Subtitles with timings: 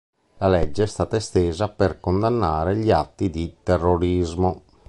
[0.39, 4.63] La legge è stata estesa per condannare gli atti di terrorismo.